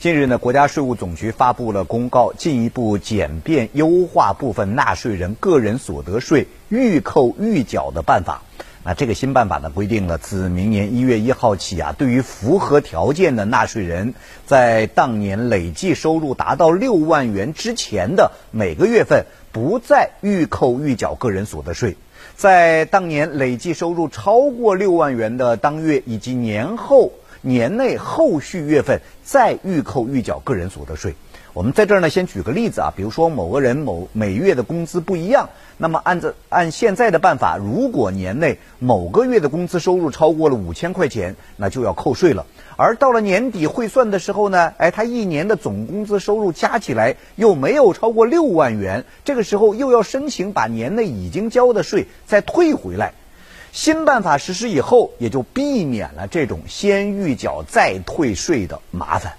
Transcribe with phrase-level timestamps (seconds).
[0.00, 8.40] 近日呢，国家税务总局发布了公告，进一步简便优化部分纳税人个人所得税预扣预缴的办法。
[8.82, 14.14] 那这个新办法呢，规定了自明年一月一号起啊，对于符合条件的纳税人，
[14.46, 21.96] 在当年累计收入达到六万元之前的每个月份，不再预扣预缴个人所得税；
[22.36, 27.12] 在当年累计收入超过六万元的当月以及年后。
[27.42, 31.14] 年内后续月份再预扣预缴个人所得税。
[31.52, 35.48] 我们在这儿呢，先举个例子啊，比如说某个人某每月的工资不一样，
[35.78, 42.46] 那么按照按现在的办法，如果年内某个月的工资收入超过了五千块钱，那就要扣税了。
[42.76, 53.12] 而到了年底汇算的时候呢，哎，他一年的总工资收入加起来又没有超过六万元，这个时候又要申请把年内已经交的税再退回来。
[53.72, 59.32] 新办法实施以后，也就避免了这种先预缴再退税的麻烦。